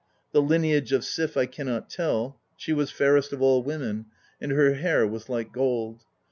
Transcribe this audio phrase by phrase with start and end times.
[0.31, 4.07] The lineage of Sif I cannot tell; she was fairest of all women,
[4.39, 6.05] PROLOGUE 7 and her hair was like gold.